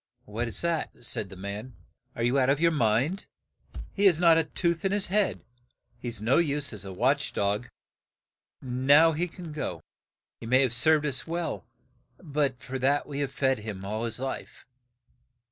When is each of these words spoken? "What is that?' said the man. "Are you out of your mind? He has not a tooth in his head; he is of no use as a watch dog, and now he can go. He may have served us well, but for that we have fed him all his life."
"What 0.25 0.47
is 0.47 0.61
that?' 0.61 0.91
said 1.05 1.29
the 1.29 1.35
man. 1.35 1.75
"Are 2.15 2.23
you 2.23 2.39
out 2.39 2.49
of 2.49 2.59
your 2.59 2.71
mind? 2.71 3.27
He 3.93 4.05
has 4.05 4.19
not 4.19 4.35
a 4.35 4.43
tooth 4.45 4.83
in 4.83 4.91
his 4.91 5.05
head; 5.13 5.43
he 5.99 6.07
is 6.07 6.17
of 6.17 6.23
no 6.23 6.37
use 6.39 6.73
as 6.73 6.83
a 6.83 6.91
watch 6.91 7.33
dog, 7.33 7.67
and 8.63 8.87
now 8.87 9.11
he 9.11 9.27
can 9.27 9.51
go. 9.51 9.83
He 10.39 10.47
may 10.47 10.63
have 10.63 10.73
served 10.73 11.05
us 11.05 11.27
well, 11.27 11.67
but 12.17 12.63
for 12.63 12.79
that 12.79 13.05
we 13.05 13.19
have 13.19 13.31
fed 13.31 13.59
him 13.59 13.85
all 13.85 14.03
his 14.05 14.19
life." 14.19 14.65